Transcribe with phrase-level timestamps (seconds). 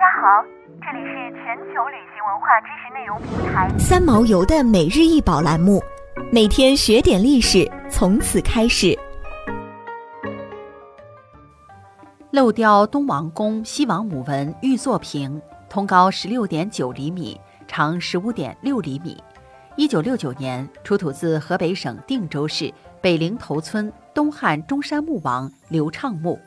[0.00, 0.42] 家好，
[0.80, 5.78] 这里是全球旅行文化知识内容平台三毛游的每日一宝栏目，
[6.32, 8.98] 每天学点历史，从此开始。
[12.30, 19.22] 漏雕东王宫西王母纹玉作屏，通高十六点九厘米，长十五点六厘米。
[19.76, 22.72] 一九六九年出土自河北省定州市
[23.02, 26.40] 北陵头村东汉中山墓王刘畅墓。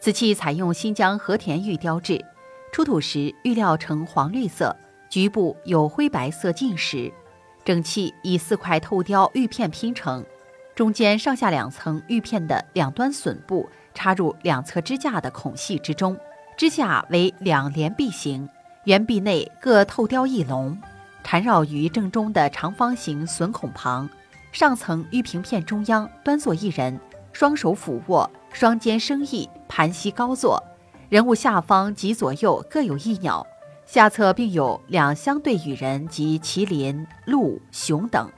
[0.00, 2.24] 此器采用新疆和田玉雕制，
[2.72, 4.74] 出土时玉料呈黄绿色，
[5.08, 7.12] 局部有灰白色浸蚀。
[7.64, 10.24] 整器以四块透雕玉片拼成，
[10.74, 16.16] 中间上下两层玉片的两端榫部插入两侧支架的孔隙之中，
[16.56, 18.48] 支架为两连壁形，
[18.84, 20.80] 圆壁内各透雕一龙，
[21.24, 24.08] 缠绕于正中的长方形榫孔旁。
[24.52, 26.98] 上层玉屏片中央端坐一人，
[27.32, 29.48] 双手俯卧，双肩生翼。
[29.68, 30.60] 盘膝高坐，
[31.10, 33.44] 人物下方及左右各有一鸟，
[33.84, 38.30] 下侧并有两相对羽人及麒麟、鹿、熊等。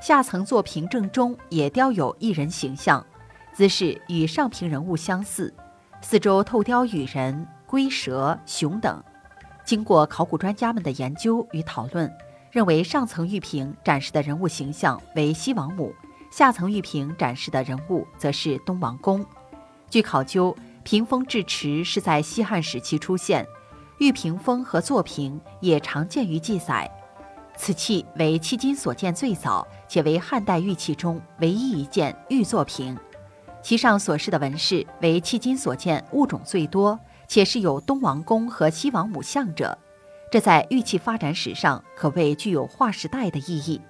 [0.00, 3.04] 下层作屏正中也雕有一人形象，
[3.52, 5.52] 姿势与上屏人物相似。
[6.00, 9.04] 四周透雕羽人、龟蛇、熊等。
[9.62, 12.10] 经过考古专家们的研究与讨论，
[12.50, 15.94] 认为上层玉屏展示的人物形象为西王母，
[16.30, 19.22] 下层玉屏展示的人物则是东王公。
[19.90, 20.56] 据考究。
[20.84, 23.44] 屏风制池是在西汉时期出现，
[23.98, 26.88] 玉屏风和座屏也常见于记载。
[27.56, 32.96] 此器为迄今所见最早，且为汉代玉器中唯一一件玉座屏，
[33.62, 39.76] 其上所示的纹饰为迄今所见物种最多，且是有东王公和西王母像者。
[40.30, 43.80] 这在玉器发展史上可谓具有划时代的意义。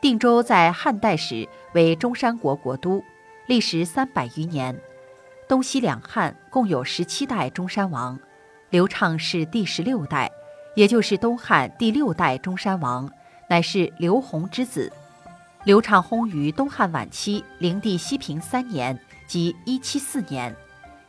[0.00, 3.02] 定州在汉代时为中山国国都，
[3.48, 4.78] 历时三百余年。
[5.46, 8.18] 东西两汉共有十七代中山王，
[8.70, 10.30] 刘畅是第十六代，
[10.74, 13.10] 也就是东汉第六代中山王，
[13.48, 14.90] 乃是刘弘之子。
[15.64, 20.54] 刘畅薨于东汉晚期灵帝西平三年，即一七四年。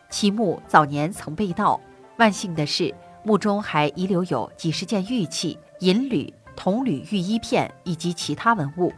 [0.10, 1.80] 其墓早年曾被盗，
[2.18, 2.94] 万幸的是
[3.24, 8.94] 墓中还遗留有几十件玉器、银缕、铜缕玉衣片以及其他文物。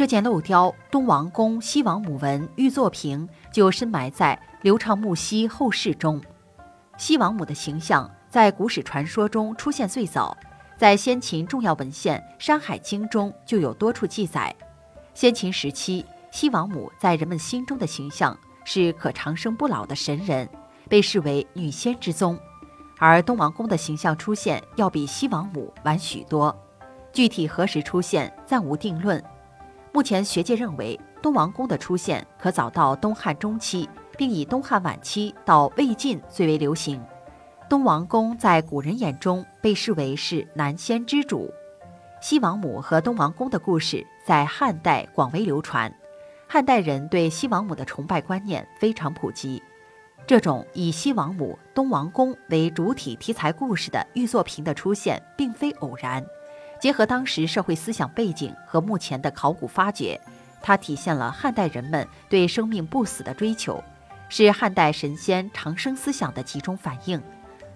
[0.00, 4.40] 这件镂雕东王公西王母纹玉作屏就深埋在。
[4.62, 6.18] 刘畅墓西后室中，
[6.96, 10.34] 西王母的形象在古史传说中出现最早，
[10.78, 14.56] 在先秦重要文献《山海经》中就有多处记载。
[15.12, 18.34] 先秦时期，西王母在人们心中的形象
[18.64, 20.48] 是可长生不老的神人，
[20.88, 22.38] 被视为女仙之宗；
[22.98, 26.58] 而东王公的形象出现要比西王母晚许多，
[27.12, 29.22] 具体何时出现暂无定论。
[29.92, 33.88] 目前学界认为，东王公的出现可早到东汉中期。
[34.20, 37.02] 并以东汉晚期到魏晋最为流行。
[37.70, 41.50] 东王公在古人眼中被视为是南仙之主。
[42.20, 45.90] 西王母和东王公的故事在汉代广为流传，
[46.46, 49.62] 汉代人对西王母的崇拜观念非常普及。
[50.26, 56.22] 这种以西王母、东王公为主体题材故事的玉作品的出现并非偶然。
[56.80, 60.18] 结合当时社会思想背景和目前的考古发掘，
[60.62, 63.82] 它体现了汉代人们对生命不死的追求。
[64.32, 67.20] 是汉代神仙长生思想的集中反映。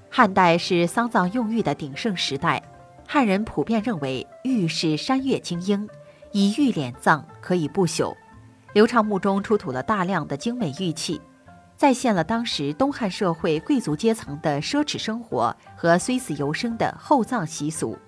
[0.09, 2.63] 汉代是丧葬用玉的鼎盛时代，
[3.07, 5.89] 汉人普遍认为玉是山岳精英，
[6.31, 8.15] 以玉敛葬可以不朽。
[8.73, 11.21] 刘畅墓中出土了大量的精美玉器，
[11.77, 17.99] 再现了当时东汉社会贵族阶层的奢侈生活和虽死犹生的厚葬习俗，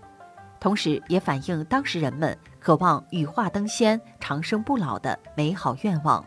[0.67, 6.25] 同时也反映当时人们渴望羽化登仙、长生不老的美好愿望。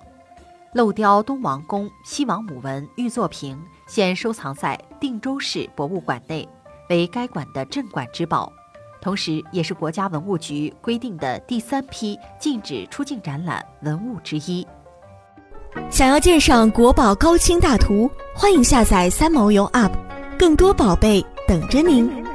[0.74, 6.48] 镂雕东王公西王母纹玉作屏现收藏在定州市博物馆内，
[6.90, 8.50] 为该馆的镇馆之宝，
[9.02, 14.66] 同时也是国家文物局规定的第三批禁止出境展览文物之一。
[15.90, 19.92] 想要鉴赏国宝高清大图，欢迎下载三毛游 App，
[20.38, 22.29] 更多宝贝等着您。